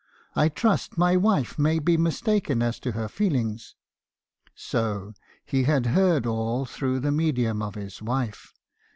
I 0.35 0.49
trust 0.49 0.97
my 0.97 1.15
wife 1.15 1.59
may 1.59 1.77
be 1.77 1.95
mistaken 1.95 2.63
as 2.63 2.79
to 2.79 2.93
her 2.93 3.07
feelings.' 3.07 3.75
"So, 4.55 5.13
he 5.45 5.65
had 5.65 5.85
heard 5.85 6.25
all 6.25 6.65
through 6.65 7.01
the 7.01 7.11
medium 7.11 7.61
of 7.61 7.75
his 7.75 8.01
wife. 8.01 8.51